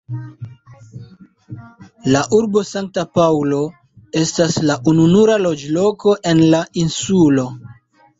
[2.15, 3.59] La urbo Sankta Paŭlo
[4.21, 7.45] estas la ununura loĝloko en la insulo.